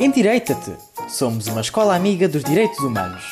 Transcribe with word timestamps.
Endireita-te! 0.00 0.76
Somos 1.08 1.48
uma 1.48 1.60
escola 1.60 1.96
amiga 1.96 2.28
dos 2.28 2.44
direitos 2.44 2.78
humanos. 2.78 3.24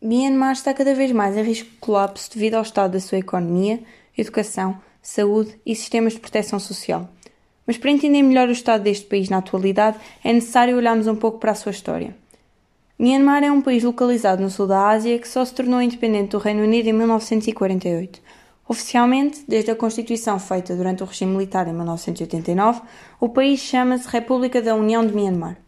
Myanmar 0.00 0.52
está 0.52 0.72
cada 0.72 0.94
vez 0.94 1.10
mais 1.10 1.36
em 1.36 1.42
risco 1.42 1.68
de 1.68 1.76
colapso 1.78 2.30
devido 2.32 2.54
ao 2.54 2.62
estado 2.62 2.92
da 2.92 3.00
sua 3.00 3.18
economia, 3.18 3.80
educação, 4.16 4.80
saúde 5.02 5.58
e 5.66 5.74
sistemas 5.74 6.12
de 6.12 6.20
proteção 6.20 6.60
social. 6.60 7.08
Mas 7.66 7.76
para 7.76 7.90
entender 7.90 8.22
melhor 8.22 8.48
o 8.48 8.52
estado 8.52 8.84
deste 8.84 9.06
país 9.06 9.28
na 9.28 9.38
atualidade, 9.38 9.98
é 10.22 10.32
necessário 10.32 10.76
olharmos 10.76 11.08
um 11.08 11.16
pouco 11.16 11.40
para 11.40 11.50
a 11.50 11.56
sua 11.56 11.72
história. 11.72 12.14
Myanmar 12.98 13.44
é 13.44 13.52
um 13.52 13.60
país 13.60 13.84
localizado 13.84 14.42
no 14.42 14.48
sul 14.48 14.66
da 14.66 14.88
Ásia 14.88 15.18
que 15.18 15.28
só 15.28 15.44
se 15.44 15.52
tornou 15.52 15.82
independente 15.82 16.30
do 16.30 16.38
Reino 16.38 16.62
Unido 16.62 16.88
em 16.88 16.94
1948. 16.94 18.22
Oficialmente, 18.66 19.44
desde 19.46 19.70
a 19.70 19.76
Constituição 19.76 20.38
feita 20.38 20.74
durante 20.74 21.02
o 21.02 21.06
regime 21.06 21.32
militar 21.32 21.68
em 21.68 21.74
1989, 21.74 22.80
o 23.20 23.28
país 23.28 23.60
chama-se 23.60 24.08
República 24.08 24.62
da 24.62 24.74
União 24.74 25.06
de 25.06 25.12
Myanmar. 25.12 25.58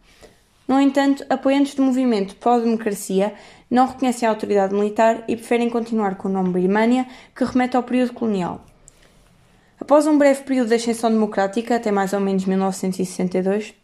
No 0.67 0.81
entanto, 0.81 1.23
apoiantes 1.29 1.75
do 1.75 1.83
movimento 1.83 2.35
pró-democracia 2.35 3.35
não 3.69 3.85
reconhecem 3.85 4.27
a 4.27 4.31
autoridade 4.31 4.73
militar 4.73 5.23
e 5.27 5.35
preferem 5.35 5.69
continuar 5.69 6.15
com 6.15 6.29
o 6.29 6.31
nome 6.31 6.49
Birmania, 6.49 7.05
que 7.35 7.43
remete 7.43 7.77
ao 7.77 7.83
período 7.83 8.13
colonial. 8.13 8.65
Após 9.79 10.07
um 10.07 10.17
breve 10.17 10.41
período 10.41 10.69
de 10.69 10.75
ascensão 10.75 11.11
democrática, 11.11 11.75
até 11.75 11.91
mais 11.91 12.11
ou 12.11 12.19
menos 12.19 12.45
1962, 12.45 13.75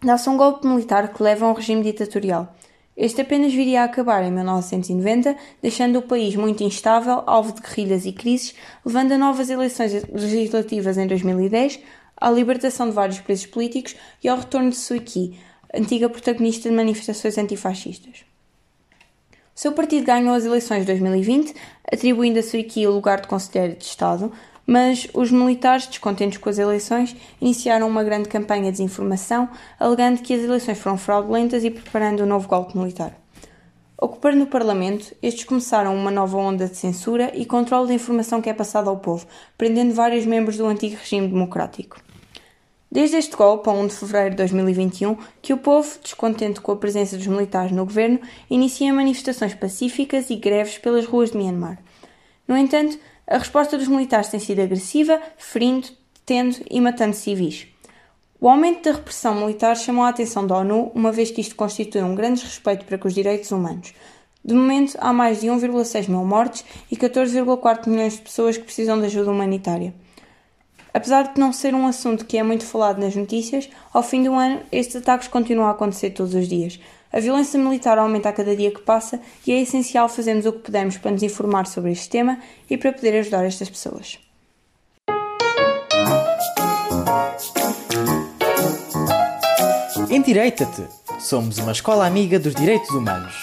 dá-se 0.00 0.30
um 0.30 0.36
golpe 0.36 0.68
militar 0.68 1.12
que 1.12 1.20
leva 1.20 1.46
a 1.46 1.50
um 1.50 1.52
regime 1.52 1.82
ditatorial. 1.82 2.54
Este 2.96 3.22
apenas 3.22 3.54
viria 3.54 3.82
a 3.82 3.84
acabar 3.84 4.22
em 4.22 4.30
1990, 4.30 5.34
deixando 5.62 5.98
o 5.98 6.02
país 6.02 6.36
muito 6.36 6.62
instável, 6.62 7.22
alvo 7.26 7.52
de 7.52 7.60
guerrilhas 7.62 8.04
e 8.04 8.12
crises, 8.12 8.54
levando 8.84 9.12
a 9.12 9.18
novas 9.18 9.48
eleições 9.48 10.04
legislativas 10.12 10.98
em 10.98 11.06
2010, 11.06 11.80
à 12.16 12.30
libertação 12.30 12.88
de 12.88 12.94
vários 12.94 13.18
presos 13.20 13.46
políticos 13.46 13.96
e 14.22 14.28
ao 14.28 14.38
retorno 14.38 14.70
de 14.70 14.76
Suu 14.76 15.00
Kyi, 15.00 15.38
antiga 15.74 16.08
protagonista 16.08 16.68
de 16.68 16.74
manifestações 16.74 17.38
antifascistas. 17.38 18.24
O 19.54 19.60
seu 19.60 19.72
partido 19.72 20.04
ganhou 20.04 20.34
as 20.34 20.44
eleições 20.44 20.80
de 20.80 20.86
2020, 20.86 21.54
atribuindo 21.90 22.38
a 22.38 22.42
Suu 22.42 22.62
Kyi 22.62 22.86
o 22.86 22.92
lugar 22.92 23.22
de 23.22 23.28
conselheiro 23.28 23.76
de 23.76 23.84
Estado, 23.84 24.30
mas 24.66 25.08
os 25.12 25.30
militares, 25.30 25.86
descontentes 25.86 26.38
com 26.38 26.48
as 26.48 26.58
eleições, 26.58 27.16
iniciaram 27.40 27.88
uma 27.88 28.04
grande 28.04 28.28
campanha 28.28 28.64
de 28.64 28.72
desinformação, 28.72 29.48
alegando 29.78 30.22
que 30.22 30.34
as 30.34 30.42
eleições 30.42 30.78
foram 30.78 30.96
fraudulentas 30.96 31.64
e 31.64 31.70
preparando 31.70 32.22
um 32.22 32.26
novo 32.26 32.48
golpe 32.48 32.76
militar. 32.76 33.16
Ocupando 34.00 34.42
o 34.42 34.48
Parlamento, 34.48 35.14
estes 35.22 35.44
começaram 35.44 35.94
uma 35.94 36.10
nova 36.10 36.36
onda 36.36 36.66
de 36.66 36.76
censura 36.76 37.30
e 37.34 37.46
controle 37.46 37.86
da 37.86 37.94
informação 37.94 38.42
que 38.42 38.50
é 38.50 38.52
passada 38.52 38.90
ao 38.90 38.96
povo, 38.96 39.26
prendendo 39.56 39.94
vários 39.94 40.26
membros 40.26 40.56
do 40.56 40.66
antigo 40.66 40.96
regime 40.96 41.28
democrático. 41.28 42.00
Desde 42.90 43.16
este 43.16 43.34
golpe, 43.36 43.70
a 43.70 43.72
1 43.72 43.86
de 43.86 43.94
fevereiro 43.94 44.30
de 44.30 44.36
2021, 44.36 45.16
que 45.40 45.52
o 45.54 45.56
povo, 45.56 45.88
descontente 46.02 46.60
com 46.60 46.72
a 46.72 46.76
presença 46.76 47.16
dos 47.16 47.26
militares 47.26 47.72
no 47.72 47.86
governo, 47.86 48.20
inicia 48.50 48.92
manifestações 48.92 49.54
pacíficas 49.54 50.28
e 50.30 50.36
greves 50.36 50.78
pelas 50.78 51.06
ruas 51.06 51.30
de 51.30 51.38
Myanmar. 51.38 51.78
No 52.52 52.58
entanto, 52.58 52.98
a 53.26 53.38
resposta 53.38 53.78
dos 53.78 53.88
militares 53.88 54.28
tem 54.28 54.38
sido 54.38 54.60
agressiva, 54.60 55.18
ferindo, 55.38 55.88
detendo 56.14 56.58
e 56.70 56.82
matando 56.82 57.16
civis. 57.16 57.66
O 58.38 58.46
aumento 58.46 58.84
da 58.84 58.92
repressão 58.92 59.34
militar 59.34 59.74
chamou 59.74 60.04
a 60.04 60.10
atenção 60.10 60.46
da 60.46 60.58
ONU, 60.58 60.92
uma 60.94 61.10
vez 61.10 61.30
que 61.30 61.40
isto 61.40 61.56
constitui 61.56 62.02
um 62.02 62.14
grande 62.14 62.42
respeito 62.42 62.84
para 62.84 62.98
com 62.98 63.08
os 63.08 63.14
direitos 63.14 63.50
humanos. 63.52 63.94
De 64.44 64.52
momento, 64.52 64.98
há 65.00 65.14
mais 65.14 65.40
de 65.40 65.46
1,6 65.46 66.10
mil 66.10 66.26
mortes 66.26 66.62
e 66.90 66.94
14,4 66.94 67.88
milhões 67.88 68.16
de 68.16 68.20
pessoas 68.20 68.58
que 68.58 68.64
precisam 68.64 69.00
de 69.00 69.06
ajuda 69.06 69.30
humanitária. 69.30 69.94
Apesar 70.92 71.32
de 71.32 71.40
não 71.40 71.54
ser 71.54 71.74
um 71.74 71.86
assunto 71.86 72.26
que 72.26 72.36
é 72.36 72.42
muito 72.42 72.66
falado 72.66 73.00
nas 73.00 73.16
notícias, 73.16 73.70
ao 73.94 74.02
fim 74.02 74.24
do 74.24 74.34
ano 74.34 74.60
estes 74.70 74.96
ataques 74.96 75.26
continuam 75.26 75.68
a 75.68 75.70
acontecer 75.70 76.10
todos 76.10 76.34
os 76.34 76.46
dias. 76.46 76.78
A 77.12 77.20
violência 77.20 77.60
militar 77.60 77.98
aumenta 77.98 78.30
a 78.30 78.32
cada 78.32 78.56
dia 78.56 78.70
que 78.70 78.80
passa 78.80 79.20
e 79.46 79.52
é 79.52 79.60
essencial 79.60 80.08
fazermos 80.08 80.46
o 80.46 80.52
que 80.52 80.60
pudermos 80.60 80.96
para 80.96 81.10
nos 81.10 81.22
informar 81.22 81.66
sobre 81.66 81.92
este 81.92 82.08
tema 82.08 82.38
e 82.70 82.78
para 82.78 82.90
poder 82.90 83.18
ajudar 83.18 83.44
estas 83.44 83.68
pessoas. 83.68 84.18
Endireita-te! 90.10 90.86
Somos 91.20 91.58
uma 91.58 91.72
escola 91.72 92.06
amiga 92.06 92.38
dos 92.38 92.54
direitos 92.54 92.88
humanos. 92.90 93.34